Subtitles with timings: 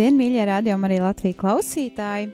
[0.00, 2.28] Labdien, mīļie radiokamā arī Latvijas klausītāji!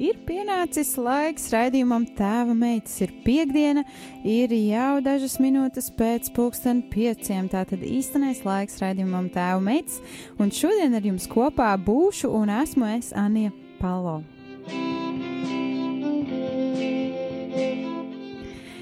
[0.00, 2.94] Ir pienācis laiks raidījumam Tēva meitas.
[3.04, 3.82] Ir piekdiena,
[4.24, 7.50] ir jau dažas minūtes pēc pulksten pieciem.
[7.52, 9.98] Tātad īstenais laiks raidījumam Tēva meitas.
[10.40, 14.22] Un šodien ar jums kopā būšu un esmu es Anija Palo.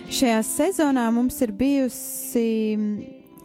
[0.06, 2.46] Šajā sezonā mums ir bijusi,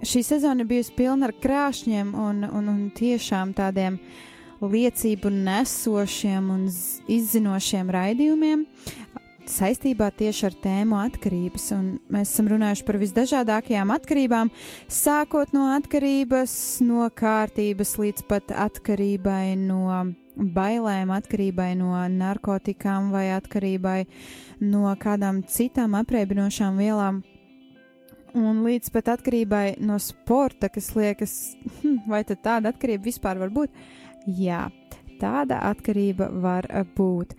[0.06, 4.32] šī sezona ir bijusi pilna ar krāšņiem un, un, un tiešām tādiem uh,
[4.72, 6.68] liecību nesošiem un
[7.12, 8.66] izzinošiem raidījumiem
[9.50, 11.68] saistībā tieši ar tēmu atkarības.
[11.76, 14.52] Un mēs esam runājuši par visdažādākajām atkarībām,
[14.92, 16.56] sākot no atkarības,
[16.86, 20.02] no kārtības līdz pat atkarībai no
[20.36, 24.02] bailēm, atkarībai no narkotikām vai atkarībai
[24.66, 27.24] no kādām citām apreibinošām vielām.
[28.36, 31.36] Un līdz pat atkarībai no sporta, kas liekas,
[31.80, 33.72] hm, vai tāda atkarība vispār var būt.
[33.72, 34.72] Uh, Jā,
[35.22, 37.36] tāda atkarība var eh, būt.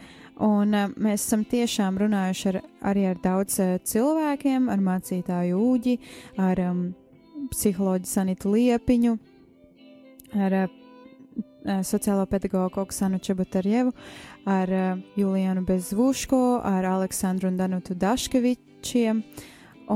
[0.46, 2.58] Un uh, mēs esam tiešām runājuši ar,
[2.90, 5.94] arī ar daudz uh, cilvēkiem, ar mācītāju Ūģi,
[6.44, 6.82] ar um,
[7.54, 9.14] psiholoģiju Sanitu Liepiņu,
[10.36, 10.76] ar uh,
[11.88, 13.94] sociālo pedagogu Oksanu Čebutarjevu,
[14.44, 19.24] ar uh, Julianu Bezvuško, ar Aleksandru un Danutu Daškevičiem.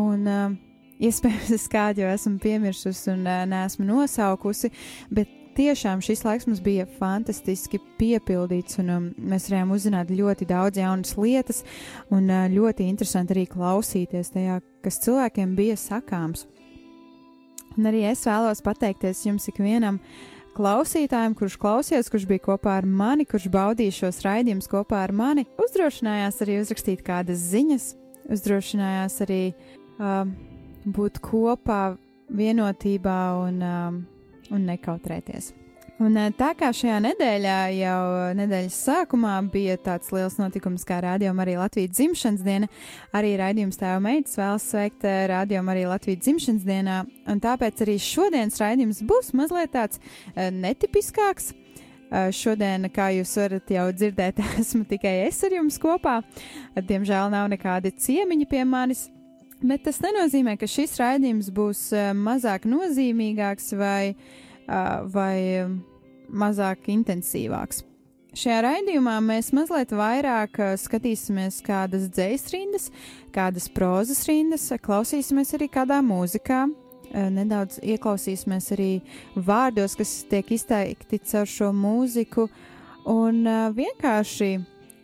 [0.00, 0.56] Un, uh,
[1.04, 4.72] iespējams, es kādu jau esmu piemirsusi un uh, neesmu nosaukusi,
[5.12, 10.80] bet tiešām šis laiks mums bija fantastiski piepildīts, un um, mēs varējām uzzināt ļoti daudz
[10.80, 11.62] jaunas lietas,
[12.12, 16.46] un uh, ļoti interesanti arī klausīties tajā, kas cilvēkiem bija sakāms.
[17.76, 20.00] Un arī es vēlos pateikties jums ikvienam
[20.56, 25.46] klausītājam, kurš klausījās, kurš bija kopā ar mani, kurš baudīja šos raidījumus kopā ar mani,
[25.60, 27.90] uzdrošinājās arī uzrakstīt kādas ziņas,
[28.32, 30.24] uzdrošinājās arī uh,
[30.88, 31.82] būt kopā
[32.30, 34.00] vienotībā un um,
[34.50, 35.54] un nekautrēties.
[36.00, 38.04] Un eh, tā kā šajā nedēļā jau
[38.38, 42.70] nedēļas sākumā bija tāds liels notikums kā Rādījuma arī Latvijas dzimšanas diena,
[43.16, 47.98] arī raidījums tēva meitas vēlas sveikt eh, Rādījuma arī Latvijas dzimšanas dienā, un tāpēc arī
[48.00, 50.00] šodienas raidījums būs mazliet tāds
[50.34, 51.52] netipiskāks.
[52.34, 56.16] Šodien, kā jūs varat jau dzirdēt, esmu tikai es ar jums kopā.
[56.74, 59.04] Diemžēl nav nekādi ciemiņi pie manis,
[59.60, 64.14] Bet tas nenozīmē, ka šis raidījums būs uh, mazāk nozīmīgāks vai,
[64.64, 65.68] uh, vai
[66.32, 67.82] mazāk intensīvāks.
[68.40, 72.88] Šajā raidījumā mēs mazliet vairāk uh, skatīsimies kādas dzīslas rindas,
[73.36, 76.64] kādas prozas rindas, klausīsimies arī kādā mūzikā,
[77.10, 78.90] nedaudz ieklausīsimies arī
[79.34, 82.46] vārdos, kas tiek izteikti caur šo mūziku,
[83.10, 83.42] un
[83.74, 84.52] vienkārši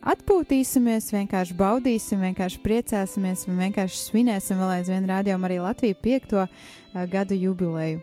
[0.07, 7.07] atpūtīsimies, vienkārši baudīsim, vienkārši priecāsimies un vienkārši svinēsim vēl aizvien rādījumā arī Latviju piekto uh,
[7.11, 8.03] gadu jubileju.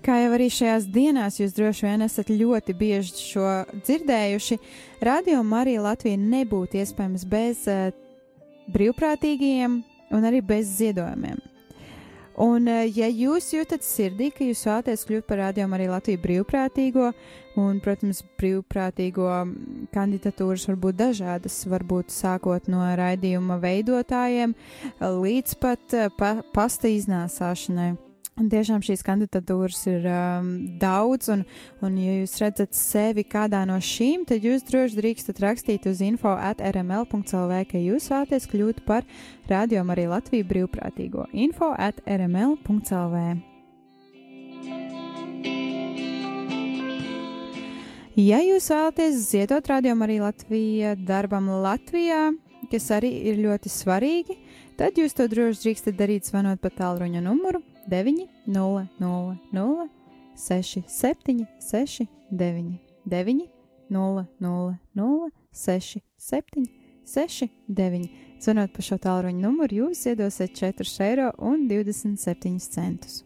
[0.00, 3.50] Kā jau arī šajās dienās jūs droši vien esat ļoti bieži šo
[3.84, 4.56] dzirdējuši,
[5.04, 7.92] Radio Marija Latvija nebūtu iespējams bez uh,
[8.72, 9.80] brīvprātīgajiem
[10.16, 11.49] un arī bez ziedojumiem.
[12.40, 17.10] Un, eh, ja jūs jūtat sirdī, ka jūs vēlaties kļūt par rādījumu arī Latviju brīvprātīgo,
[17.60, 19.28] un, protams, brīvprātīgo
[19.92, 24.56] kandidatūras var būt dažādas, varbūt sākot no raidījuma veidotājiem
[25.00, 27.92] līdz pat eh, pa, pasta iznāsāšanai.
[28.40, 30.46] Un tiešām šīs kandidatūras ir um,
[30.80, 31.42] daudz, un,
[31.84, 36.32] un, ja jūs redzat sevi kādā no šīm, tad jūs droši drīkstat rakstīt uz info
[36.32, 39.04] atrml.clv, ka jūs vēlaties kļūt par
[39.50, 41.26] rādījumu arī Latviju brīvprātīgo.
[41.36, 43.24] info atrml.clv.
[48.20, 52.30] Ja jūs vēlaties ziedot rādījumu arī Latvija darbam Latvijā,
[52.72, 54.38] kas arī ir ļoti svarīgi,
[54.80, 57.60] tad jūs to droši drīkstat darīt zvanot pa tālruņa numuru
[57.90, 59.88] 9, 0, 0, 0,
[60.36, 63.48] 6, 7, 6, 9, 9,
[63.90, 66.66] 0, 0, 0, 6, 7,
[67.04, 68.08] 69.
[68.40, 73.24] Zvanot pa šo tālruņa numuru, jūs iedosiet 4,27 centus.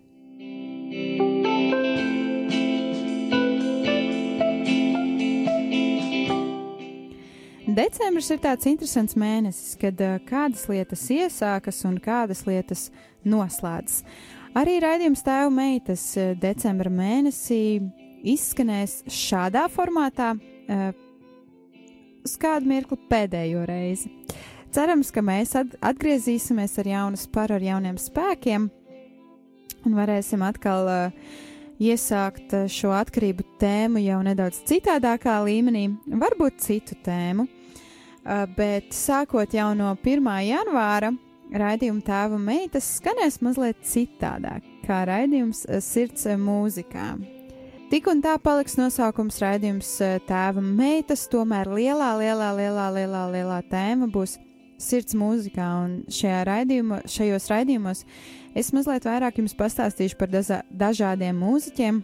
[7.75, 12.91] Decembris ir tāds interesants mēnesis, kad uh, kādas lietas iesākas un kādas lietas
[13.27, 14.05] noslēdzas.
[14.55, 17.83] Arī raidījums Tēva meitas uh, decembra mēnesī
[18.23, 20.85] izskanēs šādā formātā uh,
[22.23, 24.13] uz kādu mirkli pēdējo reizi.
[24.75, 28.69] Cerams, ka mēs atgriezīsimies ar jaunu sparu, ar jauniem spēkiem
[29.85, 31.35] un varēsim atkal uh,
[31.83, 37.51] iesākt šo atkarību tēmu jau nedaudz citādākā līmenī, varbūt citu tēmu.
[38.23, 40.31] Uh, bet sākot jau no 1.
[40.47, 41.11] janvāra,
[41.55, 47.15] raidījuma tēva meitas skanēs mazliet citādāk, kā raidījums uh, sirds mūzikā.
[47.93, 49.91] Tik un tā paliks nosaukums raidījums
[50.27, 54.39] tēva meitas, tomēr lielā, lielā, lielā, lielā, lielā tēma būs
[54.81, 58.03] sirds mūzikā, un šajā raidījumā, šajos raidījumos
[58.57, 62.03] es mazliet vairāk jums pastāstīšu par daza, dažādiem mūziķiem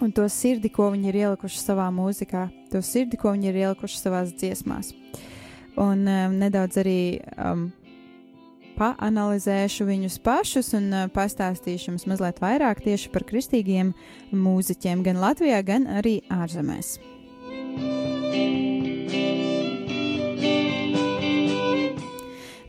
[0.00, 4.00] un to sirdi, ko viņi ir ielikuši savā mūzikā, to sirdi, ko viņi ir ielikuši
[4.00, 4.92] savās dziesmās.
[5.78, 7.00] Un um, nedaudz arī
[7.38, 7.68] um,
[8.78, 13.92] paanalizēšu viņus pašus un uh, pastāstīšu jums mazliet vairāk tieši par kristīgiem
[14.32, 16.96] mūziķiem gan Latvijā, gan arī ārzemēs.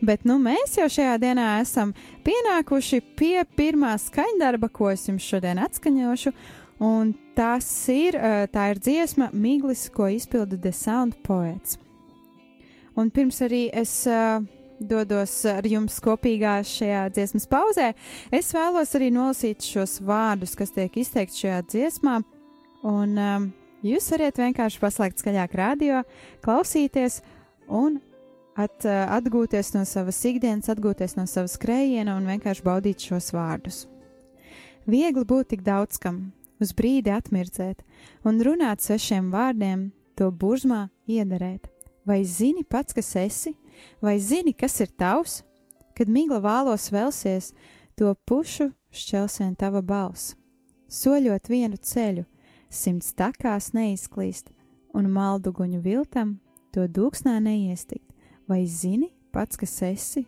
[0.00, 1.92] Bet nu, mēs jau šajā dienā esam
[2.24, 6.32] pienākuši pie pirmā skaņdarba, ko es jums šodien atskaņošu.
[6.80, 8.16] Un tas ir,
[8.48, 11.76] tā ir dziesma Miglis, ko izpilda The Sound Poets.
[12.96, 14.40] Un pirms arī es uh,
[14.80, 17.92] dodos ar jums kopīgā šajā dziesmas pauzē,
[18.32, 22.20] es vēlos arī nolasīt šos vārdus, kas tiek izteikti šajā dziesmā.
[22.88, 23.48] Un um,
[23.84, 26.00] jūs varat vienkārši paslēgt skaļāk radio,
[26.44, 27.20] klausīties
[27.68, 28.00] un
[28.56, 33.84] at, eh, atgūties no savas ikdienas, atgūties no savas skrējiena un vienkārši baudīt šos vārdus.
[34.90, 37.84] Viegli būt tik daudz kam, uz brīdi atmirdzēt
[38.26, 41.68] un runāt svešiem vārdiem, to burzmā iederēt.
[42.04, 43.54] Vai zini pats, kas esi,
[44.02, 45.40] vai zini, kas ir tavs?
[45.96, 47.52] Kad migla vālos velsies,
[47.96, 50.34] to pušu šķelsvien tava balss.
[50.90, 52.24] Soļot vienu ceļu,
[52.70, 54.50] simts takās neizklīst,
[54.94, 56.38] un malduguņu viltam
[56.74, 58.10] to dūksnā neiestikt
[58.50, 60.24] Vai zini pats, kas esi?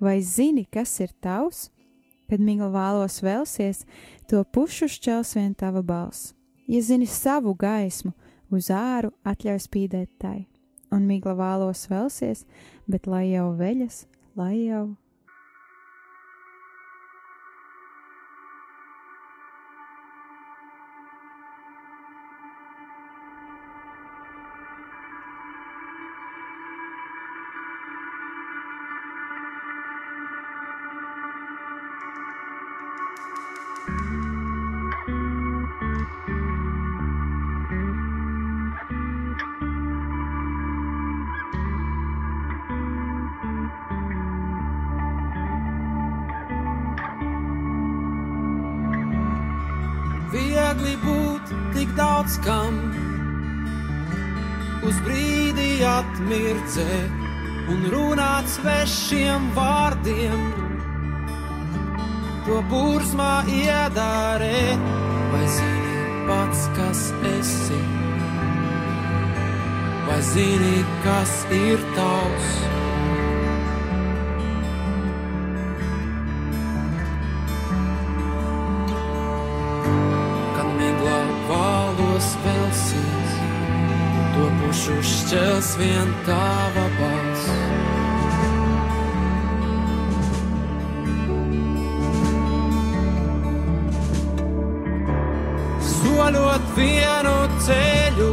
[0.00, 1.70] Vai zini, kas ir tavs?
[2.28, 3.86] Kad migla vālos velsies,
[4.28, 6.34] to pušu šķels vien tava balss.
[6.68, 8.12] Ja zini savu gaismu,
[8.52, 10.44] uz āru atļauj spīdēt tai,
[10.94, 12.44] un migla vālos velsies,
[12.86, 14.04] bet lai jau veļas,
[14.38, 14.86] lai jau
[50.74, 52.78] viegli būt tik daudz kam.
[54.84, 60.52] Uz brīdi atmirdzēt un runāt svešiem vārdiem.
[62.44, 64.84] To burzmā iedārēt,
[65.32, 67.06] vai zini pats, kas
[67.38, 67.82] esi?
[70.04, 72.73] Vai zini, kas ir tavs?
[85.34, 87.46] Šķels vien tava balss.
[95.88, 97.34] Soļot vienu
[97.66, 98.30] ceļu,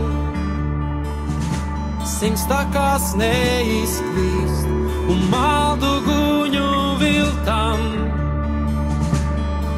[2.05, 4.69] simts takās neizklīst,
[5.09, 7.85] un maldu guņu viltam,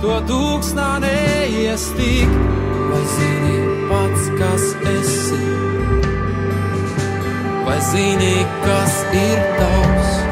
[0.04, 2.40] to tūksnā neiestīk,
[2.92, 5.73] vai zini pats, kas esi
[7.92, 8.36] zini,
[8.66, 10.23] kas ir tavs?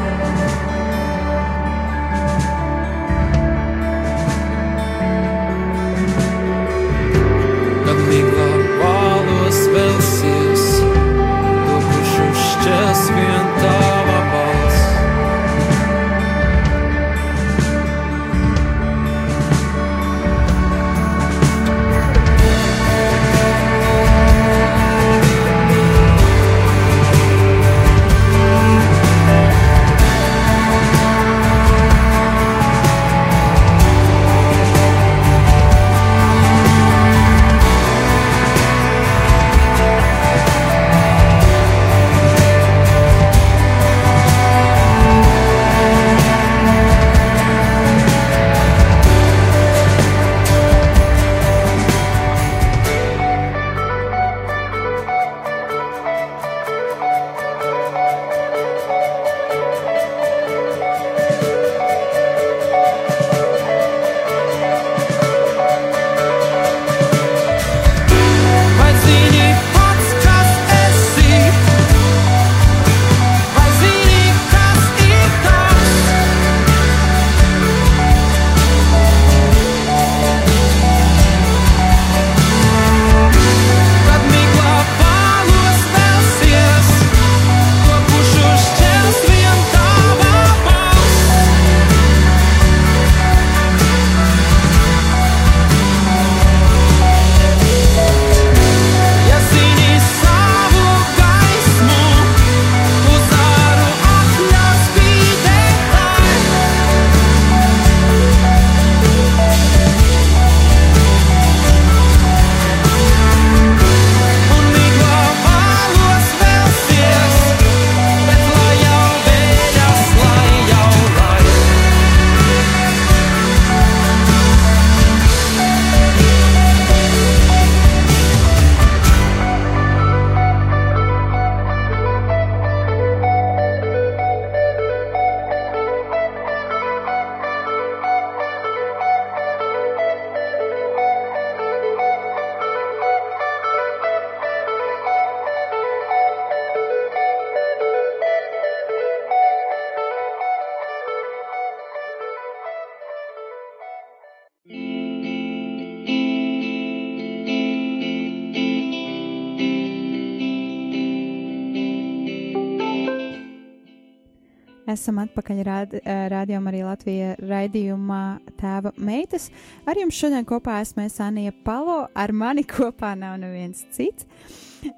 [164.92, 165.94] Esam atpakaļ rād,
[166.32, 168.24] rādījumā arī Latvijā raidījumā
[168.60, 169.48] Tēva meitas.
[169.88, 174.28] Ar jums šodien kopā esmu Anija Palo, ar mani kopā nav neviens cits.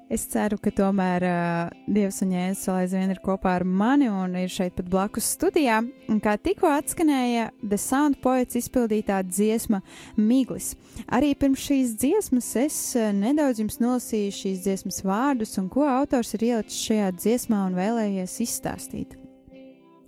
[0.09, 4.33] Es ceru, ka tomēr uh, Dievs un Jēzus vēl aizvien ir kopā ar mani un
[4.39, 5.83] ir šeit pat blakus studijā.
[6.09, 9.83] Un kā tikko atskanēja The Sound Poets izpildītā dziesma
[10.17, 10.71] Miglis.
[11.05, 16.33] Arī pirms šīs dziesmas es uh, nedaudz jums nolasīju šīs dziesmas vārdus un ko autors
[16.33, 19.19] ir ielicis šajā dziesmā un vēlējies izstāstīt.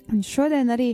[0.08, 0.94] Un šodien arī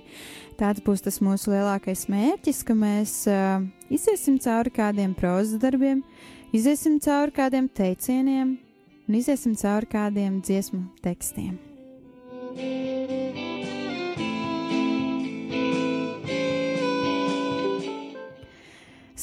[0.58, 3.62] tāds būs tas mūsu lielākais mērķis, ka mēs uh,
[3.94, 6.02] iziesim cauri kādiem prozas darbiem,
[6.54, 8.56] iziesim cauri kādiem teicieniem
[9.08, 11.60] un iziesim cauri kādiem dziesmu tekstiem.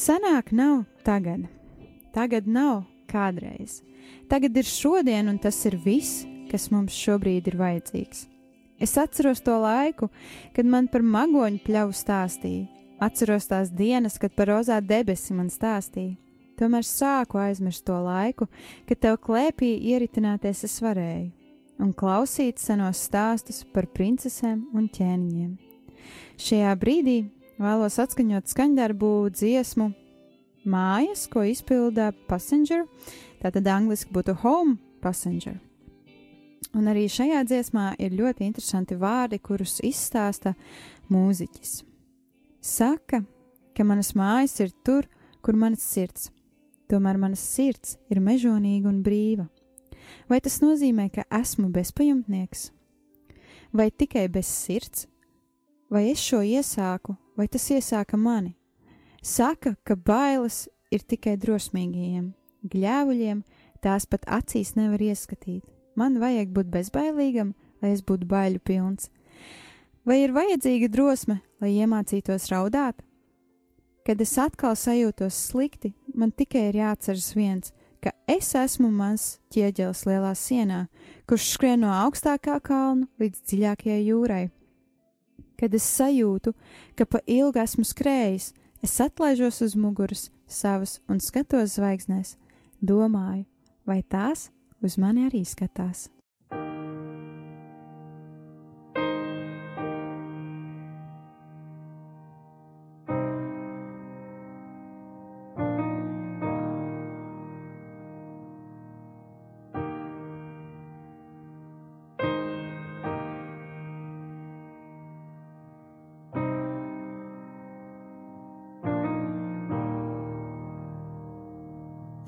[0.00, 1.44] Senāk nav tagad,
[2.14, 3.82] tagad nav kādreiz.
[4.30, 8.29] Tagad ir šodien, un tas ir viss, kas mums šobrīd ir vajadzīgs.
[8.80, 10.08] Es atceros to laiku,
[10.56, 12.66] kad man par magoņu pļauju stāstīja.
[13.00, 16.16] Atceros tās dienas, kad par rozā debesi man stāstīja.
[16.60, 18.48] Tomēr sāku aizmirst to laiku,
[18.88, 21.30] kad tev klēpī ieritināties es varēju,
[21.80, 25.54] un klausīt senos stāstus par princesēm un ķēniņiem.
[26.40, 27.16] Šajā brīdī
[27.60, 29.92] vēlos atskaņot skaņdarbu dziesmu
[30.68, 32.84] Mājas, ko izpilda Passenger,
[33.40, 35.56] tātad angliski būtu Home Passenger.
[36.76, 40.52] Un arī šajā dziesmā ir ļoti interesanti vārdi, kurus izstāsta
[41.10, 41.80] mūziķis.
[42.62, 43.24] Saka,
[43.74, 45.08] ka manas mājas ir tur,
[45.42, 46.28] kur manas sirds,
[46.90, 49.48] tomēr manas sirds ir mežonīga un brīva.
[50.30, 52.68] Vai tas nozīmē, ka esmu bezpajumtnieks?
[53.74, 55.08] Vai tikai bez sirds?
[55.90, 58.54] Vai es šo iesāku, vai tas iesāka mani?
[59.26, 62.30] Saka, ka bailes ir tikai drosmīgajiem,
[62.70, 63.42] gļēvuļiem,
[63.82, 65.66] tās pat acīs nevar ieskatīt
[66.00, 67.52] Man vajag būt bezbailīgam,
[67.82, 69.10] lai es būtu baiļu pilns.
[70.08, 73.02] Vai ir vajadzīga drosme, lai iemācītos raudāt?
[74.06, 80.06] Kad es atkal sajūtos slikti, man tikai ir jāatceras viens, ka es esmu mans ķieģelis
[80.08, 80.86] lielā sienā,
[81.28, 84.46] kurš skrien no augstākā kalna līdz dziļākajai jūrai.
[85.60, 86.54] Kad es sajūtu,
[86.96, 92.38] ka pa ilgi esmu skrējis, es atlaižos uz muguras savas un skatos zvaigznēs,
[92.80, 93.44] domāju,
[93.84, 94.48] vai tās
[94.82, 96.08] uz mani arī skatās.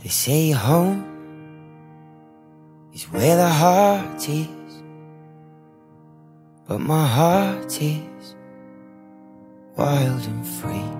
[0.03, 1.12] They say home
[3.13, 4.49] where the heart is.
[6.67, 8.35] But my heart is
[9.77, 10.91] wild and free.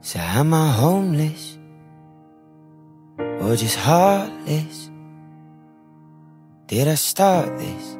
[0.00, 1.58] So am I homeless
[3.18, 4.90] or just heartless?
[6.68, 7.96] Did I start this?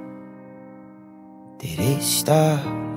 [1.58, 2.89] Did it start?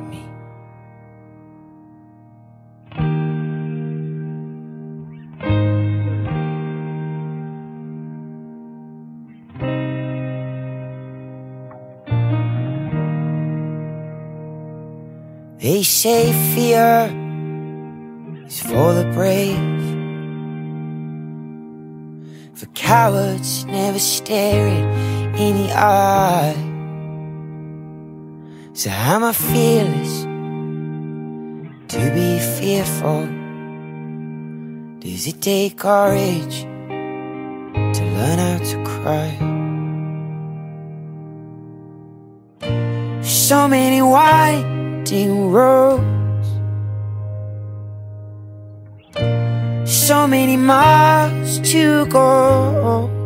[16.04, 17.08] Say fear
[18.46, 19.86] is for the brave.
[22.56, 24.86] For cowards never stare it
[25.40, 26.56] in the eye.
[28.74, 30.24] So am I fearless
[31.94, 33.22] to be fearful?
[35.00, 36.64] Does it take courage
[37.96, 39.30] to learn how to cry?
[43.22, 44.83] So many white
[45.14, 46.04] winding roads.
[49.86, 53.23] So many miles to go.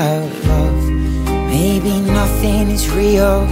[0.00, 0.82] Without love,
[1.50, 3.46] maybe nothing is real.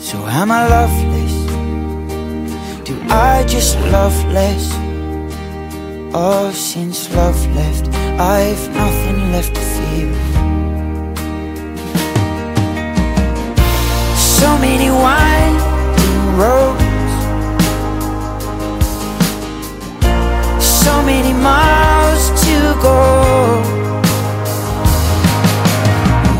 [0.00, 1.36] So am I loveless?
[2.84, 4.64] Do I just love less?
[6.12, 7.86] Oh, since love left,
[8.18, 10.12] I've nothing left to fear.
[14.16, 16.77] So many winding roads,
[20.88, 22.98] so many miles to go.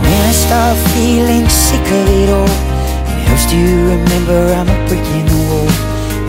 [0.04, 2.54] When I start feeling sick of it all,
[3.12, 3.61] it helps to
[3.92, 5.70] remember I'm a brick in the wall.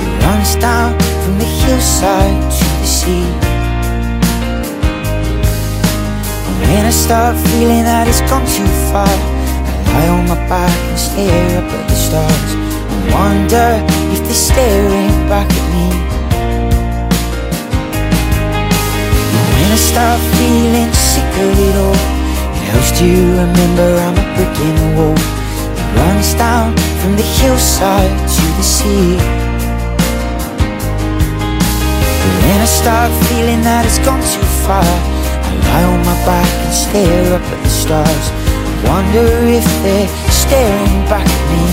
[0.03, 3.27] It runs down from the hillside to the sea.
[6.59, 9.15] When I start feeling that it's gone too far,
[9.77, 12.51] I lie on my back and stare up at the stars.
[12.93, 13.69] And wonder
[14.13, 16.08] if they're staring back at me.
[19.69, 21.93] When I start feeling sick of it all,
[22.57, 25.13] it helps to remember I'm a brick in the wall.
[25.13, 29.13] It runs down from the hillside to the sea.
[32.17, 36.49] But when I start feeling that it's gone too far, I lie on my back
[36.65, 38.25] and stare up at the stars.
[38.89, 41.65] Wonder if they're staring back at me.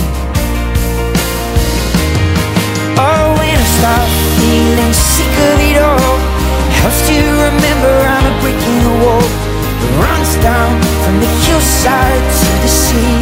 [3.00, 6.45] Oh, when I start feeling sick of it all,
[6.86, 10.70] helps to remember I'm a brick in the wall that runs down
[11.02, 13.18] from the hillside to the sea.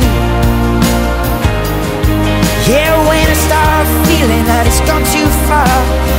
[2.69, 5.77] Yeah, when I start feeling that it's gone too far,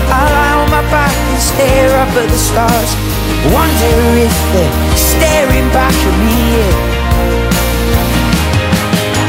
[0.09, 2.91] I lie on my back and stare up at the stars.
[3.53, 3.93] Wonder
[4.25, 6.33] if they're staring back at me.
[6.49, 6.73] Yeah.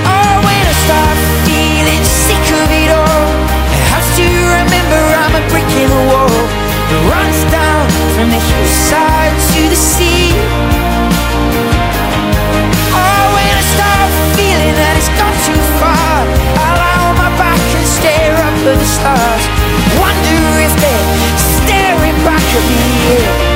[0.08, 3.28] Oh, when I start feeling sick of it all,
[3.92, 4.24] helps to
[4.56, 9.74] remember I'm a brick in the wall that runs down from the hillside to the
[9.74, 10.30] sea.
[12.94, 16.22] Oh, when I start feeling that it's gone too far,
[16.62, 19.44] I lie on my back and stare up at the stars.
[19.98, 21.06] Wonder if they're
[21.58, 23.55] staring back at me.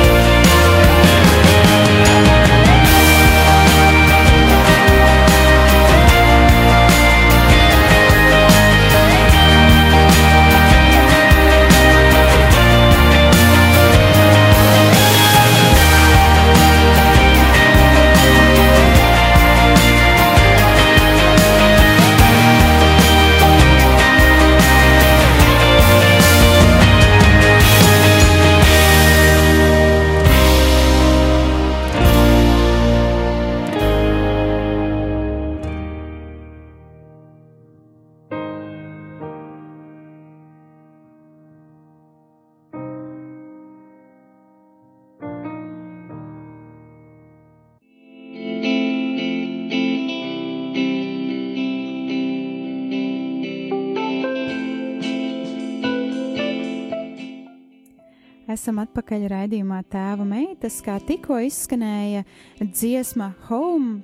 [58.51, 62.25] Esam atpakaļ raidījumā Tēva meitas, kā tikko izskanēja
[62.59, 64.01] dziesma Home,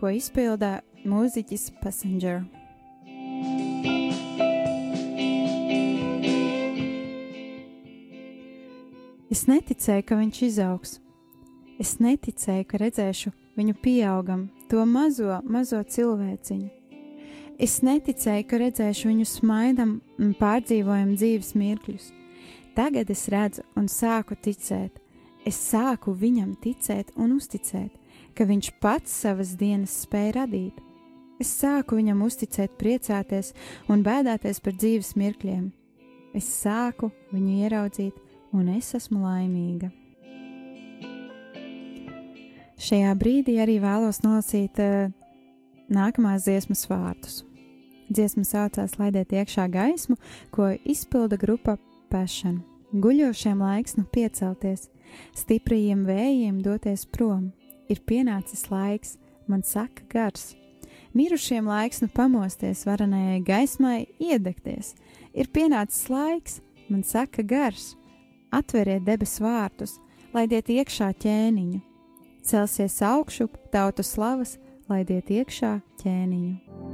[0.00, 2.40] ko izpildā mūziķis Passenger.
[9.30, 10.98] Es neticēju, ka viņš izaugs.
[11.78, 13.30] Es neticēju, ka redzēšu
[13.60, 16.72] viņu pieaugam, to mazo, mazo cilvēciņu.
[17.60, 22.16] Es neticēju, ka redzēšu viņu smaidam un pārdzīvojam dzīves mirkļus.
[22.76, 25.00] Tagad es redzu un sāku ticēt.
[25.46, 27.90] Es sāku viņam ticēt un uzticēt,
[28.36, 30.80] ka viņš pats savas dienas spēja radīt.
[31.40, 33.54] Es sāku viņam uzticēt, priecāties
[33.88, 35.70] un bēdāties par dzīves mirkļiem.
[36.36, 38.18] Es sāku viņu ieraudzīt,
[38.52, 39.88] un es esmu laimīga.
[42.80, 45.10] Šajā brīdī arī vēlos nolasīt uh,
[45.92, 47.42] nākamās dziesmas vārdus.
[48.10, 50.16] Dziesma saucās Laidiet iekšā gaismu,
[50.54, 51.76] ko izpilda grupa
[52.10, 52.60] Passion.
[52.90, 54.88] Guļošiem laiks nu piecelties,
[55.38, 57.52] stiprajiem vējiem doties prom.
[57.90, 60.54] Ir pienācis laiks, man saka gars.
[61.14, 64.94] Mirušiem laiks nu pamosties, varenajai gaismai iedegties.
[65.34, 67.94] Ir pienācis laiks, man saka gars.
[68.50, 69.98] Atveriet debesu vārtus,
[70.34, 71.78] laidiet iekšā ķēniņu.
[72.42, 74.56] Celsies augšup tautu slavas,
[74.90, 76.89] laidiet iekšā ķēniņu.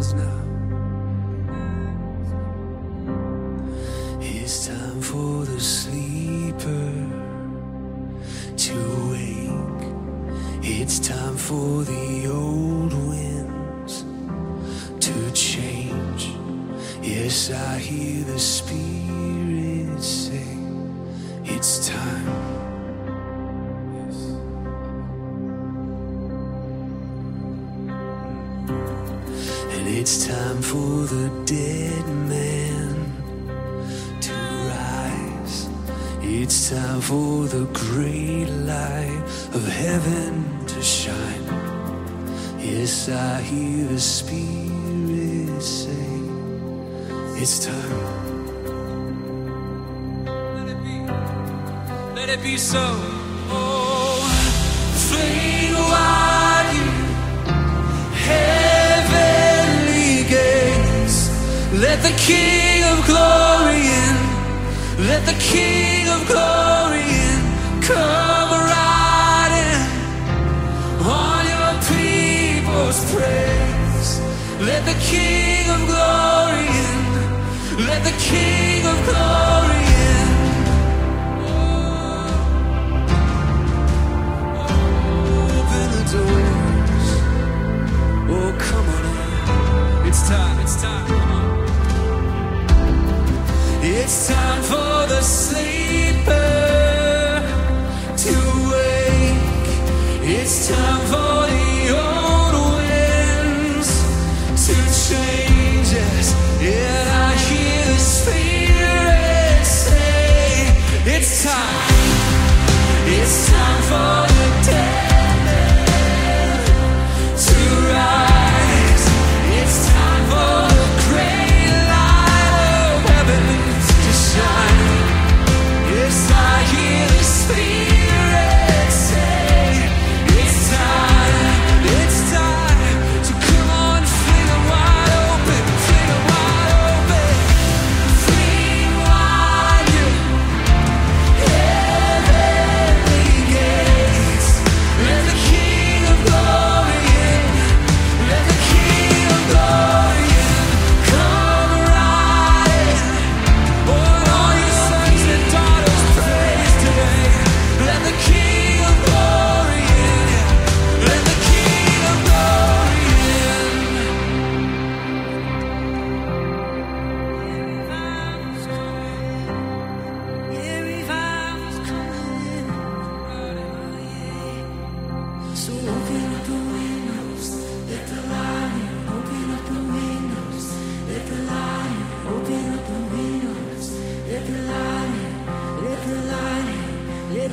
[0.00, 0.49] now.
[65.20, 67.40] Let the King of Glory in.
[67.82, 69.82] Come riding
[71.04, 74.18] on your people's praise.
[74.62, 77.86] Let the King of Glory in.
[77.86, 79.49] Let the King of Glory.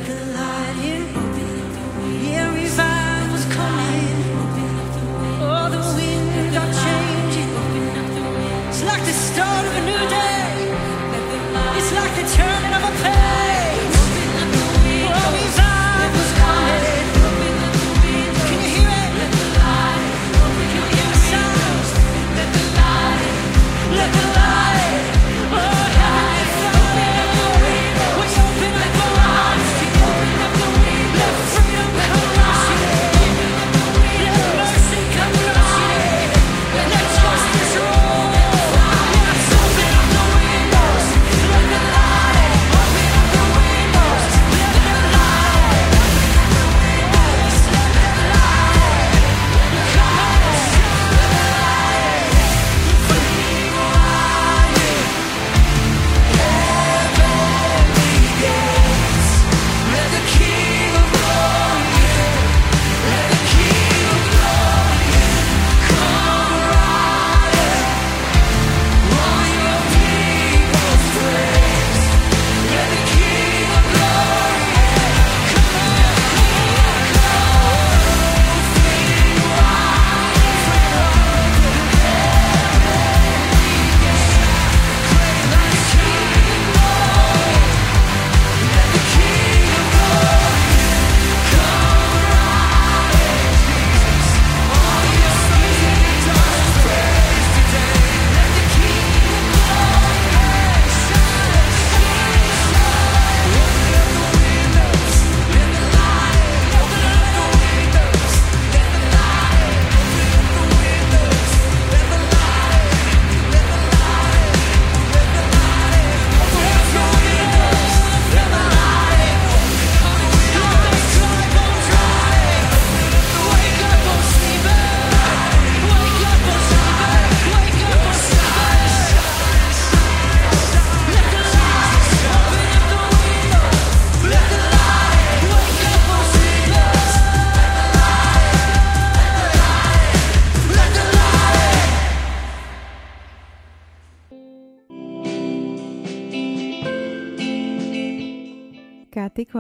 [0.08, 0.47] like a light.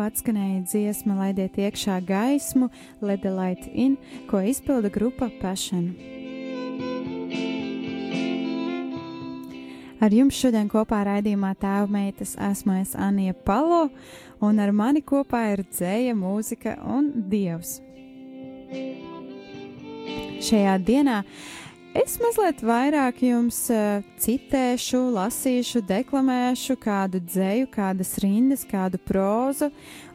[0.08, 3.98] Atskanēja dziesma Laidiet iekšā gaismu, Let the Light In,
[4.30, 5.92] ko izpilda grupa Passion.
[9.98, 13.88] Ar jums šodien kopā raidījumā tēva meitas esmu es Anija Palo,
[14.46, 17.80] un ar mani kopā ir dzēja, mūzika un dievs.
[20.48, 21.24] Šajā dienā
[21.98, 29.72] es mazliet vairāk jums uh, citēšu, lasīšu, deklamēšu kādu dzēju, kādas rindas, kādu prózu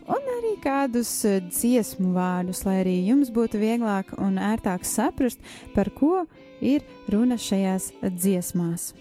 [0.06, 5.42] un arī kādus uh, dziesmu vārdus, lai arī jums būtu vieglāk un ērtāk saprast,
[5.76, 6.24] par ko
[6.60, 8.92] ir runa šajās dziesmās.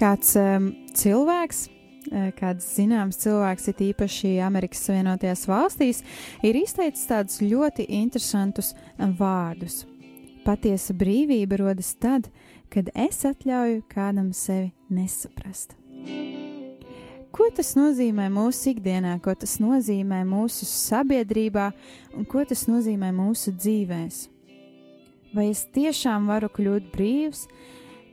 [0.00, 1.66] kāds um, cilvēks,
[2.38, 6.02] kāds zināms cilvēks, ir īpaši Amerikas Savienotajās valstīs,
[6.42, 9.84] ir izteicis tādus ļoti interesantus um, vārdus.
[10.44, 12.30] Patiesa brīvība rodas tad,
[12.72, 15.76] kad es atļauju kādam sevi nesaprast.
[17.30, 21.68] Ko tas nozīmē mūsu ikdienā, ko tas nozīmē mūsu sabiedrībā
[22.18, 24.24] un ko tas nozīmē mūsu dzīvēs?
[25.30, 27.44] Vai es tiešām varu kļūt brīvs,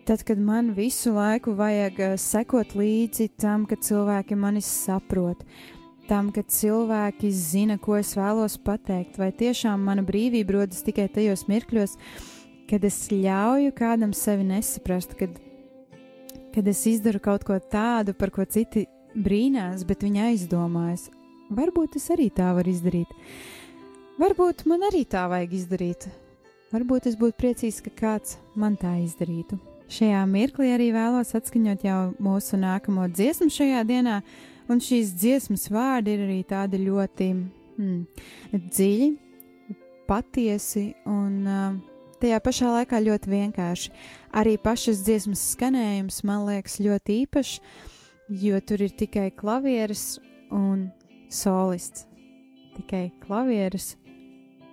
[0.08, 5.42] tad, kad man visu laiku vajag uh, sekot līdzi tam, ka cilvēki mani saprot,
[6.08, 11.44] tam, ka cilvēki zina, ko es vēlos pateikt, vai tiešām mana brīvība rodas tikai tajos
[11.52, 11.98] mirkļos,
[12.72, 15.36] kad es ļauju kādam sevi nesaprast, kad,
[16.56, 21.10] kad es izdaru kaut ko tādu, par ko citi brīnās, bet viņi aizdomājas.
[21.52, 23.12] Varbūt es arī tā varu izdarīt.
[24.20, 26.12] Varbūt man arī tā vajag izdarīt.
[26.72, 29.60] Varbūt es būtu priecīgs, ka kāds man tā izdarītu.
[29.88, 34.18] Šajā mirklī arī vēlos atskaņot jau mūsu nākamo dziesmu šajā dienā,
[34.68, 37.28] un šīs dziesmas vārdi ir arī tādi ļoti
[37.78, 38.02] hmm,
[38.52, 39.08] dziļi,
[40.08, 41.78] patiesi un uh,
[42.22, 43.94] tajā pašā laikā ļoti vienkārši.
[44.36, 47.56] Arī pašas dziesmas skanējums man liekas ļoti īpašs,
[48.44, 50.18] jo tur ir tikai klavieres
[50.52, 50.90] un
[51.32, 52.08] solists.
[52.76, 53.96] Tikai klavieres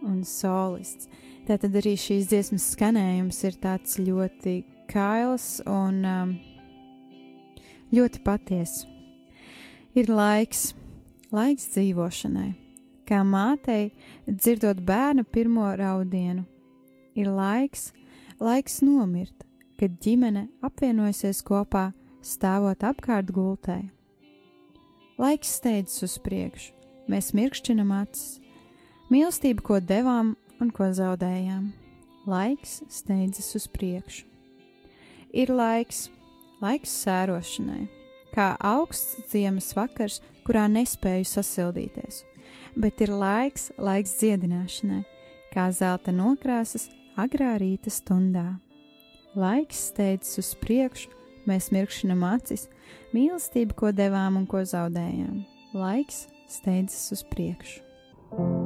[0.04, 1.08] un solists.
[1.46, 6.34] Tātad arī šīs dziesmas skanējums ir tāds ļoti kails un um,
[7.94, 8.84] ļoti patiess.
[9.94, 10.72] Ir laiks,
[11.34, 12.50] laiks dzīvošanai,
[13.06, 13.92] kā mātei
[14.26, 16.44] dzirdot bērnu pirmo raudienu.
[17.14, 17.92] Ir laiks,
[18.42, 19.44] laiks nomirt,
[19.78, 21.92] kad ģimene apvienojasies kopā,
[22.24, 23.84] stāvot apkārt gultai.
[25.20, 26.72] Laiks steidzas uz priekšu,
[27.06, 28.40] mēs mirkšķinam acis,
[29.14, 31.70] mīlestību, ko devām un ko zaudējām.
[32.26, 34.33] Laiks steidzas uz priekšu
[35.34, 36.08] ir laiks,
[36.62, 37.84] laiks sērošanai,
[38.34, 42.22] kā augsts ziemas vakars, kurā nespēju sasildīties,
[42.78, 45.02] bet ir laiks, laiks dziedināšanai,
[45.54, 46.88] kā zelta nokrāsas
[47.20, 48.54] agrā rīta stundā.
[49.34, 51.10] Laiks steidzas uz priekšu,
[51.48, 52.68] mēs mirkšķinam acis,
[53.14, 55.42] mīlestību, ko devām un ko zaudējām.
[55.74, 57.82] Laiks steidzas uz priekšu.
[58.36, 58.63] There's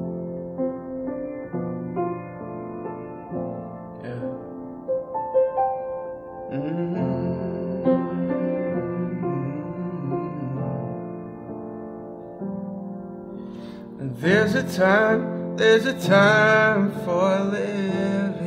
[14.69, 18.45] a time, there's a time for living.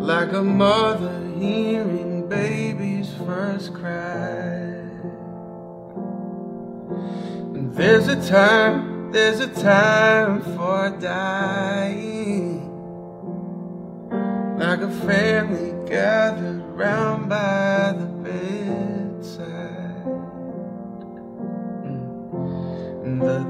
[0.00, 4.56] Like a mother hearing baby's first cry.
[7.54, 12.64] And there's a time, there's a time for dying.
[14.58, 18.17] Like a family gathered round by the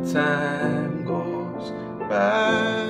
[0.06, 1.72] time goes
[2.08, 2.84] by.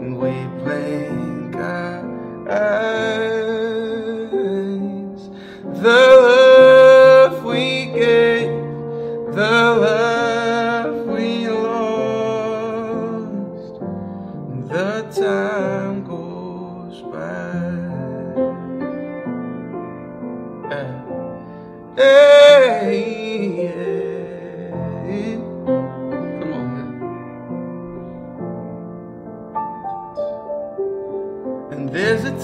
[0.00, 2.04] We blink our
[2.50, 3.48] eyes.
[5.82, 8.50] The love we gave,
[9.34, 10.17] the love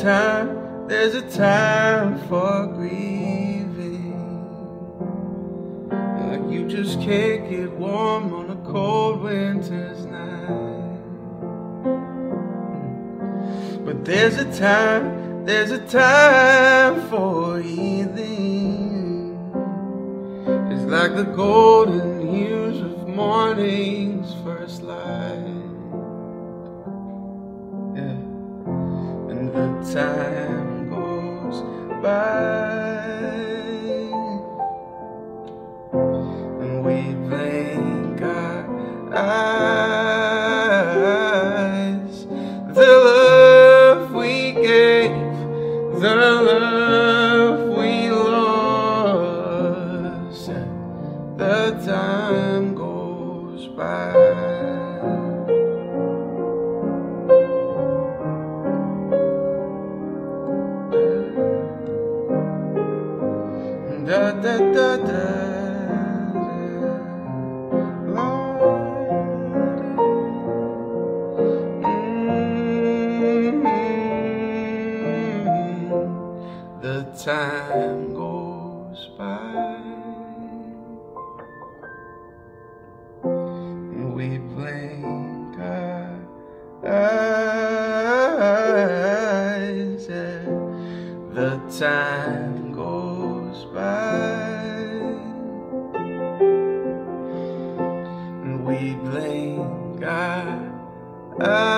[0.05, 4.13] time, there's a time for grieving.
[5.89, 11.01] Like you just can't get warm on a cold winter's night.
[13.87, 19.39] But there's a time, there's a time for healing.
[20.71, 24.14] It's like the golden hues of morning's
[29.95, 31.63] time goes
[32.03, 33.15] by
[36.61, 39.54] and we blink our eyes.
[77.05, 79.77] The time goes by.
[84.15, 86.19] We blink our
[86.87, 87.29] eyes
[90.09, 94.55] and the time goes by.
[98.45, 100.73] And we blink our
[101.43, 101.74] eyes.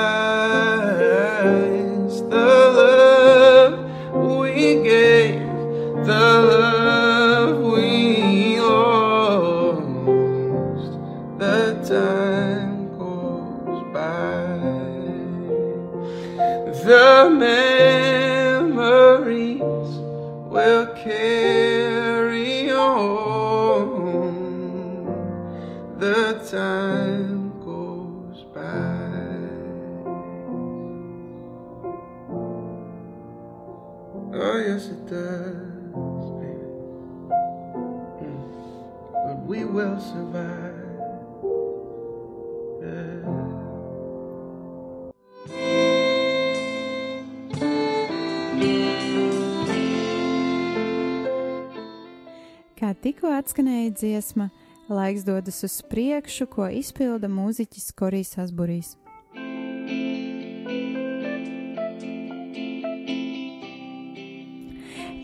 [53.38, 54.50] Atskanēja dziesma,
[54.88, 58.94] laiks dodas uz priekšu, ko izpilda mūziķis Korijs Asburīs.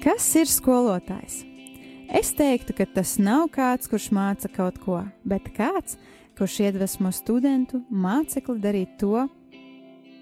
[0.03, 1.45] Kas ir skolotājs?
[2.13, 5.95] Es teiktu, ka tas nav kāds, kurš māca kaut ko, bet kāds,
[6.37, 9.29] kurš iedvesmo studentu mācekli darīt to,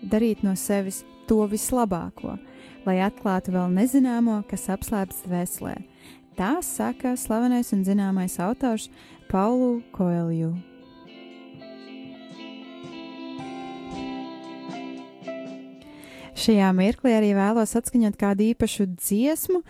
[0.04, 2.36] darīt no sevis to vislabāko,
[2.84, 5.78] lai atklātu vēl nezināmo, kas apslēpts dvēselē.
[6.38, 8.88] Tā saka slavenais un zināmais autors
[9.30, 10.54] Paulu Koelju.
[16.40, 19.60] Šajā mirklī arī vēlos atskaņot kādu īpašu dziesmu,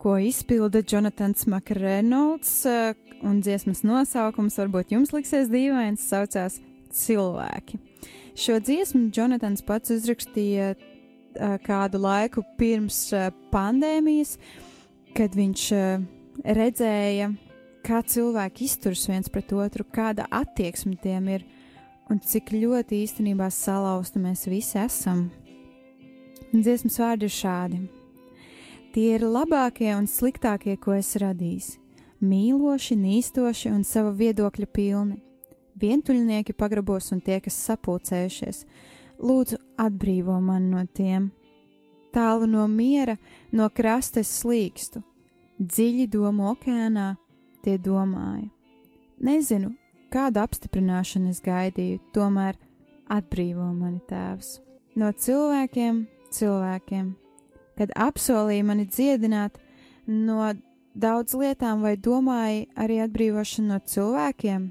[0.00, 6.60] ko izpilda Jonatans Makrenolds, eh, un dziesmas nosaukums varbūt jums liksies dīvains, saucās
[6.96, 7.76] Cilvēki.
[8.36, 14.38] Šo dziesmu Jonatans pats uzrakstīja eh, kādu laiku pirms eh, pandēmijas,
[15.16, 16.02] kad viņš eh,
[16.44, 17.30] redzēja,
[17.86, 21.46] kā cilvēki izturas viens pret otru, kāda attieksme tiem ir
[22.10, 25.28] un cik ļoti īstenībā salauzti mēs visi esam.
[26.52, 27.80] Dziesmas vārdi ir šādi:
[28.94, 31.72] Tie ir labākie un sliktākie, ko es radījis,
[32.20, 35.18] mīloši, nīstoši un sava viedokļa pilni,
[35.80, 38.62] vientuļnieki pagrabos un tie, kas sapulcējušies.
[39.20, 41.35] Lūdzu, atbrīvo mani no tiem!
[42.14, 43.16] Tālu no miera,
[43.52, 45.02] no krasta es slīkstu,
[45.58, 47.14] dziļi domu okeānā
[47.64, 48.48] tie domāja.
[49.22, 49.72] Nezinu,
[50.12, 52.58] kādu apstiprināšanu es gaidīju, tomēr
[53.12, 54.58] atbrīvo mani tēvs.
[54.96, 57.10] No cilvēkiem, cilvēkiem,
[57.76, 59.58] kad apsolīja mani dziedināt
[60.06, 60.52] no
[60.96, 64.70] daudz lietām, vai domāja arī atbrīvošanu no cilvēkiem,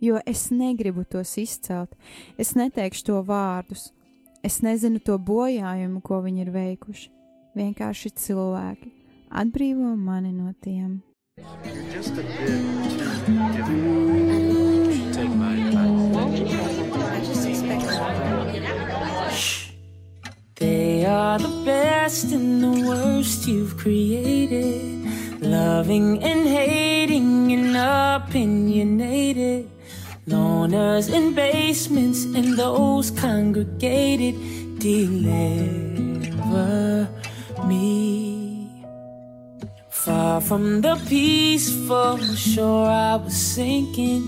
[0.00, 1.92] jo es negribu tos izcelt,
[2.38, 3.90] es neteikšu to vārdus,
[4.46, 7.10] es nezinu to bojājumu, ko viņi ir veikuši.
[7.56, 8.92] Vienkārši cilvēki
[9.42, 11.02] atbrīvo mani no tiem.
[20.56, 25.04] They are the best and the worst you've created.
[25.40, 26.75] Loving and hating
[30.96, 34.34] In basements and those congregated.
[34.78, 36.26] Deliver
[37.66, 38.82] me.
[39.90, 44.22] Far from the peaceful shore I was sinking.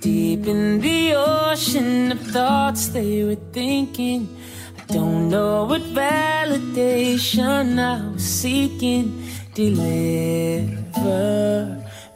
[0.00, 4.34] Deep in the ocean of thoughts they were thinking.
[4.78, 9.28] I don't know what validation I was seeking.
[9.52, 10.86] Deliver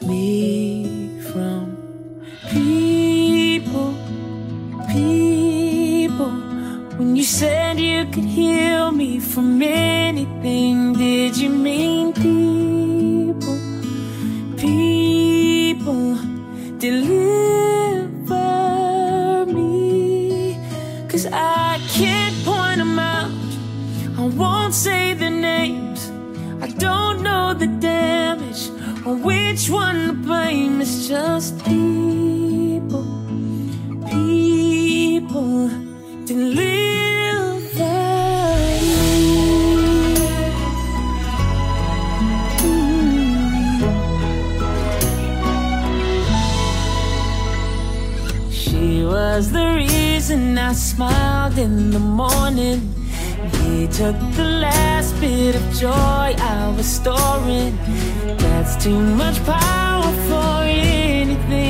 [0.01, 0.82] me
[8.03, 10.91] You could heal me from anything.
[10.91, 13.57] Did you mean people?
[14.57, 16.17] People,
[16.79, 18.25] deliver
[19.45, 20.57] me.
[21.07, 23.31] Cause I can't point them out.
[24.17, 26.11] I won't say their names.
[26.61, 28.69] I don't know the damage
[29.05, 30.81] or which one to blame.
[30.81, 32.42] It's just people.
[50.23, 52.79] Reason I smiled in the morning.
[53.59, 57.77] He took the last bit of joy I was storing.
[58.37, 61.62] That's too much power for anything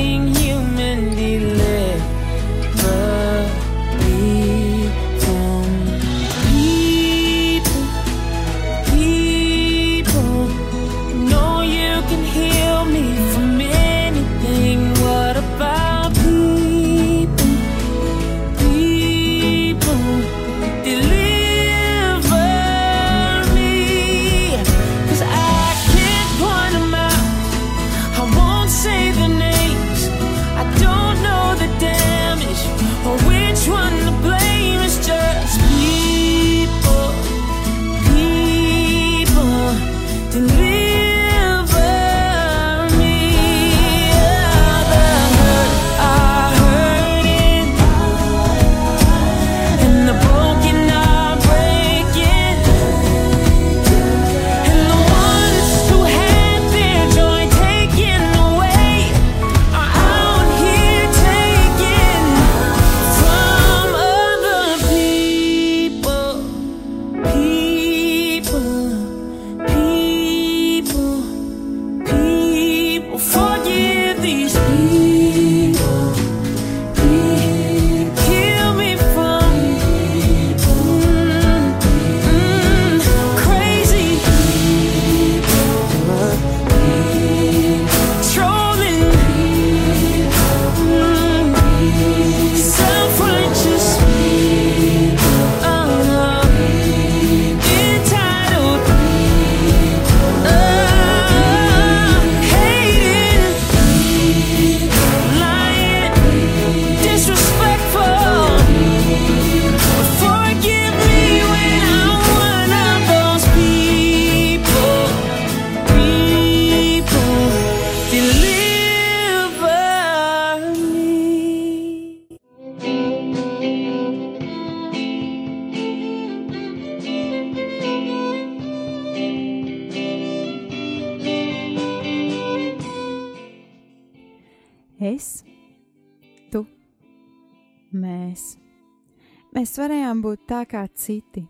[139.64, 141.40] Mēs varējām būt tā kā citi,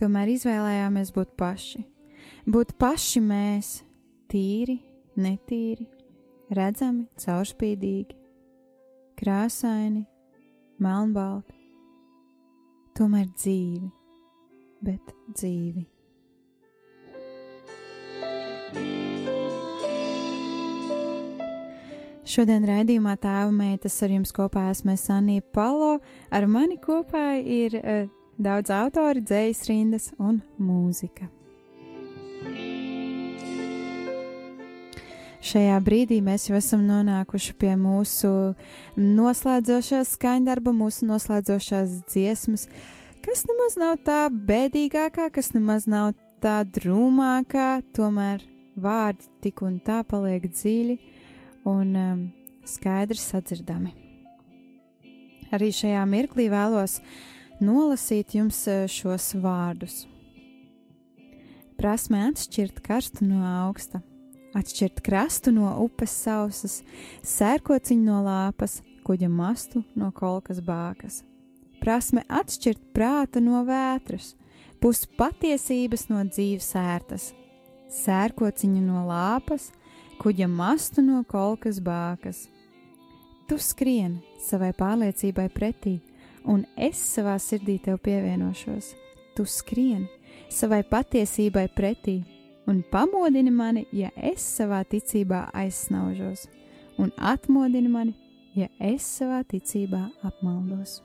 [0.00, 1.82] tomēr izvēlējāmies būt paši.
[2.48, 3.72] Būt paši mēs,
[4.32, 4.78] tīri,
[5.20, 5.84] netīri,
[6.56, 8.16] redzami, caurspīdīgi,
[9.20, 10.06] krāsaini,
[10.80, 11.52] melnbalti.
[12.96, 13.92] Tomēr dzīvi,
[14.88, 15.84] bet dzīvi.
[22.28, 25.94] Šodien raidījumā tēva meitas ar jums kopā esmu Sanija Palo.
[26.28, 28.02] Ar mani kopā ir uh,
[28.36, 31.30] daudz autori, dzējas rindas un mūzika.
[35.48, 38.32] Šajā brīdī mēs jau esam nonākuši pie mūsu
[39.00, 42.66] noslēdzošās skaņdarba, mūsu noslēdzošās dziesmas,
[43.24, 46.12] kas nemaz nav tā bēdīgākā, kas nemaz nav
[46.44, 48.44] tā drūmākā, tomēr
[48.76, 50.98] vārdi tik un tā paliek dziļi
[51.68, 52.20] un um,
[52.66, 53.94] skaidri sadzirdami.
[55.54, 56.98] Arī šajā mirklī vēlos
[57.64, 60.02] nolasīt jums uh, šos vārdus.
[61.78, 64.00] Prasme atšķirt karstu no augsta,
[64.58, 66.80] atšķirt krastu no upes sausas,
[67.22, 71.22] sērkociņu no lāpas, kuģa mastu no kolkas bākas.
[71.78, 74.32] Prasme atšķirt prātu no vētras,
[74.82, 77.30] pus patiesības no dzīves ērtas,
[77.94, 79.70] sērkociņu no lāpas,
[80.18, 82.46] kuģa mastu no kolkas bākas.
[83.48, 85.98] Tu skrien savai pārliecībai pretī,
[86.44, 88.92] un es savā sirdī tev pievienošos.
[89.36, 90.06] Tu skrien
[90.50, 92.18] savai patiesībai pretī,
[92.68, 96.48] un pamodini mani, ja es savā ticībā aizsnaužos,
[96.98, 98.14] un atmodini mani,
[98.58, 101.00] ja es savā ticībā apmaldos.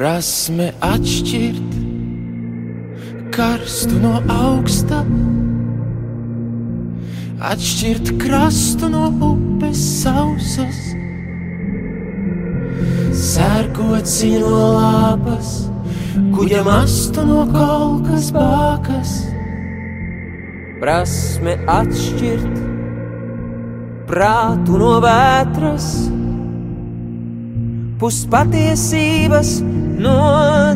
[0.00, 1.74] Prasme atšķirt
[3.36, 5.02] karstu no augsta,
[7.44, 10.78] atšķirt krastu no upes sausas,
[13.12, 14.08] sērkot
[14.40, 15.50] no lāpas,
[16.32, 19.12] kuģam astu no kolkas bākas.
[20.80, 22.56] Prasme atšķirt
[24.08, 25.90] prātu no vētras,
[28.00, 29.52] puspatiesības
[30.00, 30.20] no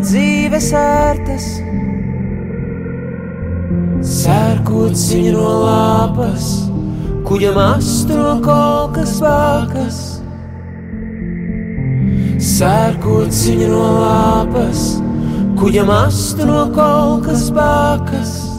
[0.04, 1.46] dzīves ērtas
[4.04, 6.48] sērkot ziņu no lāpas,
[7.24, 10.00] kuģam astu no kolkas vākas.
[12.44, 14.82] Sērkot ziņu no lāpas,
[15.60, 18.53] kuģam astu no kolkas vākas.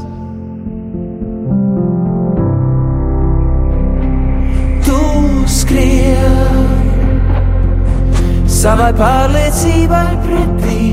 [8.65, 10.85] Savai pārliecībai pretī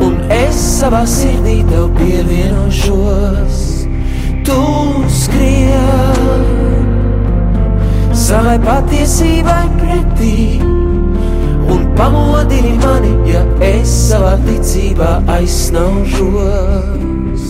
[0.00, 3.58] un es savā sirdī tev pievienošos.
[4.48, 4.62] Tu
[5.18, 6.40] skrien
[8.16, 10.38] savai patiesībai pretī
[11.74, 17.44] un pamodini mani, ja es savā ticībā aizsnaužos.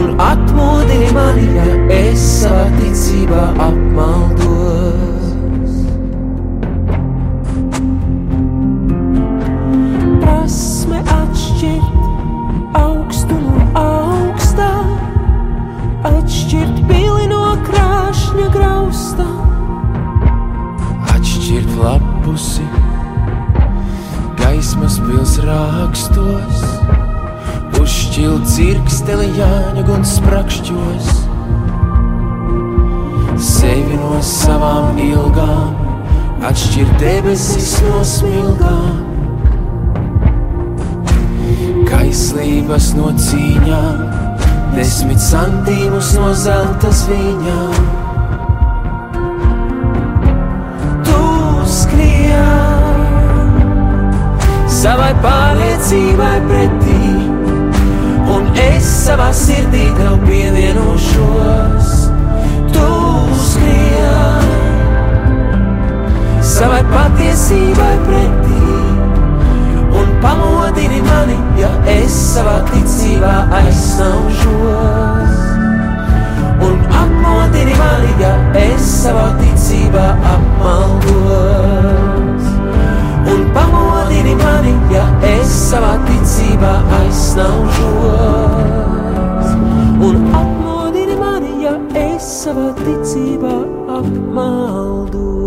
[0.00, 1.68] Un atmodini mani, ja
[2.00, 5.13] es savā ticībā apmaldos.
[22.34, 22.62] Lapusi
[24.36, 26.62] gaismas pils rakstos,
[27.78, 31.10] uzšķilt cirksteli jāņa un sprakšķos,
[33.38, 35.78] sevi no savām ilgām,
[36.50, 39.02] atšķirt debesis no smilgām.
[41.88, 44.06] Kaislības no cīņām,
[44.74, 48.03] desmit santīmus no zelta zvīņām.
[54.84, 57.12] Savai pārliecībai pretī,
[58.34, 61.92] un es savā sirdī tev pievienošos.
[62.74, 62.90] Tu
[63.46, 64.50] skrien
[66.50, 68.76] savai patiesībai pretī
[70.02, 75.34] un pamodini mani, ja es savā ticībā aizsnaužos.
[76.68, 78.36] Un apmodini mani, ja
[78.68, 82.03] es savā ticībā apmaldos.
[83.34, 89.48] Un pamodini mani, ja es savā ticībā aizsnaužos.
[90.08, 91.74] Un apmodini mani, ja
[92.06, 93.56] es savā ticībā
[94.00, 95.43] apmaldos.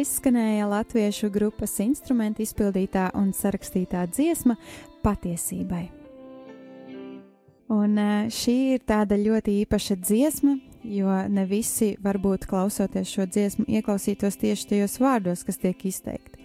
[0.00, 4.56] Izskanēja latviešu grupas instrumenta izpildītā un sarakstītā dziesma
[5.04, 5.86] patiesībai.
[7.70, 13.68] Un eh, šī ir tāda ļoti īpaša dziesma, jo ne visi varbūt klausoties šo dziesmu
[13.68, 16.40] ieklausītos tieši tajos vārdos, kas tiek izteikti.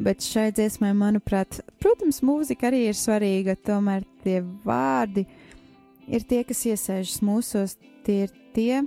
[0.00, 5.26] Bet šai dziesmai, manuprāt, protams, mūzika arī ir svarīga, tomēr tie vārdi
[6.06, 7.76] ir tie, kas iesēžas mūsos,
[8.06, 8.84] tie ir tie,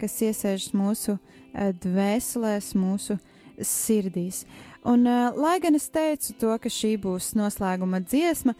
[0.00, 1.18] kas iesēžas mūsu
[1.54, 3.18] dvēselēs, mūsu
[3.60, 4.44] sirdīs.
[4.84, 8.54] Un, eh, lai gan es teicu to, ka šī būs noslēguma dziesma,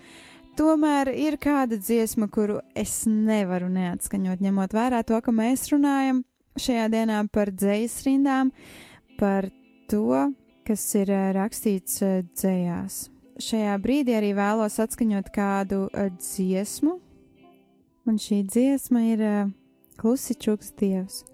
[0.56, 6.24] tomēr ir kāda dziesma, kuru es nevaru neatskaņot, ņemot vērā to, ka mēs runājam
[6.60, 8.52] šajā dienā par dzīslu rindām,
[9.18, 9.48] par
[9.88, 10.34] to,
[10.66, 13.08] kas ir eh, rakstīts eh, dzējās.
[13.40, 16.98] Šajā brīdī arī vēlos atskaņot kādu eh, dziesmu,
[18.04, 19.48] un šī dziesma ir eh,
[20.00, 21.29] Klusi čuks dievs.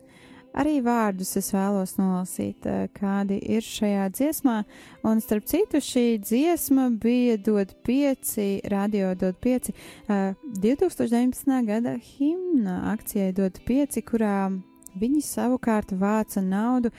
[0.56, 4.64] Arī vārdus es vēlos nolasīt, eh, kādi ir šajā dziesmā,
[5.04, 9.74] un starp citu šī dziesma bija dod pieci, radio dod pieci,
[10.08, 11.62] eh, 2019.
[11.66, 14.62] gada himna akcijai dod pieci, kurā
[14.96, 16.90] viņi savukārt vāca naudu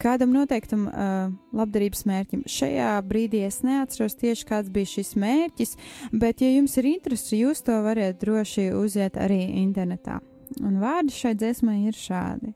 [0.00, 2.46] kādam noteiktam uh, labdarības mērķim.
[2.48, 5.76] Šajā brīdī es neatceros tieši kāds bija šis mērķis,
[6.12, 10.20] bet, ja jums ir interesi, jūs to varat droši uziet arī internetā.
[10.60, 12.54] Un vārdi šai dziesmai ir šādi: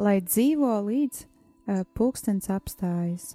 [0.00, 3.32] Lai dzīvo līdz uh, pulkstenis apstājas,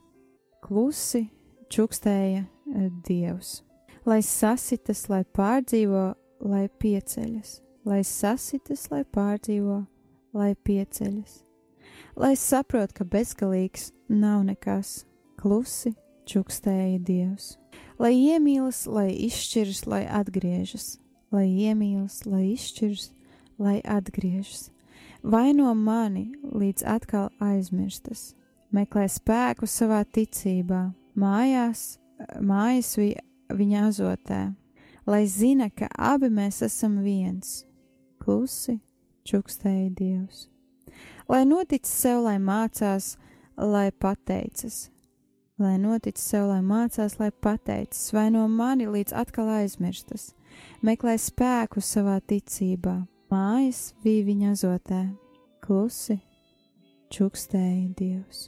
[0.66, 1.28] klusi
[1.74, 3.62] čukstēja uh, dievs.
[4.08, 6.06] Lai sasitas, lai pārdzīvo,
[6.48, 9.82] lai pieceļas, lai sasitas, lai pārdzīvo,
[10.38, 11.44] lai pieceļas.
[12.18, 15.04] Lai saprot, ka bezgalīgs nav nekas,
[15.38, 15.94] klusi
[16.28, 17.56] čukstēja dievs.
[18.02, 20.98] Lai iemīlas, lai izšķiras, lai atgriežas,
[21.34, 23.12] lai iemīlas, lai izšķiras,
[23.62, 24.70] lai atgriežas.
[25.24, 28.36] Vaino mani līdz atkal aizmirstas,
[28.72, 31.98] meklē spēku savā ticībā, mājās,
[32.42, 33.14] mājas vi,
[33.50, 34.42] viņa azotē,
[35.08, 37.64] lai zina, ka abi mēs esam viens.
[38.22, 38.78] Klusi
[39.28, 40.48] čukstēja Dievs.
[41.28, 43.16] Lai notic sev, lai mācās,
[43.58, 44.88] lai pateicas,
[45.60, 50.32] lai notic sev, lai mācās, lai pateicas, vai no mani līdz atkal aizmirstas,
[50.86, 53.02] meklē spēku savā ticībā,
[53.32, 55.02] mājas bija viņa azotē,
[55.64, 56.20] klusi
[57.14, 58.48] čukstēja Dievs.